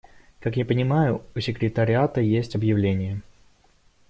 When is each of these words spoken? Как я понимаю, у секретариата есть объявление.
Как 0.39 0.57
я 0.57 0.65
понимаю, 0.65 1.21
у 1.35 1.39
секретариата 1.39 2.21
есть 2.21 2.55
объявление. 2.55 3.21